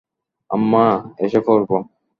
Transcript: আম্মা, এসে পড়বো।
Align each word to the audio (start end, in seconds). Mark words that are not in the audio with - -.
আম্মা, 0.49 0.85
এসে 1.19 1.39
পড়বো। 1.47 1.77